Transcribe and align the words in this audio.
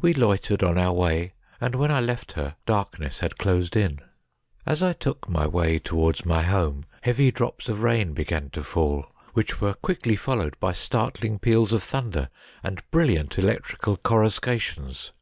We 0.00 0.12
loitered 0.12 0.64
on 0.64 0.76
our 0.76 0.92
way, 0.92 1.34
and 1.60 1.76
when 1.76 1.92
I 1.92 2.00
left 2.00 2.32
her 2.32 2.56
darkness 2.66 3.20
had 3.20 3.38
closed 3.38 3.76
in. 3.76 4.00
As 4.66 4.82
I 4.82 4.92
took 4.92 5.28
my 5.28 5.46
way 5.46 5.78
towards 5.78 6.24
my 6.24 6.42
home, 6.42 6.84
heavy 7.02 7.30
drops 7.30 7.68
of 7.68 7.80
rain 7.80 8.12
began 8.12 8.50
to 8.54 8.64
fall, 8.64 9.06
which 9.34 9.60
were 9.60 9.74
quickly 9.74 10.16
followed 10.16 10.58
by 10.58 10.72
startling 10.72 11.38
peals 11.38 11.72
of 11.72 11.84
thunder 11.84 12.28
and 12.64 12.82
brilliant 12.90 13.38
electrical 13.38 13.96
coruscations. 13.96 15.12